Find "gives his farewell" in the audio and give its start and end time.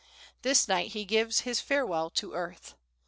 1.05-2.09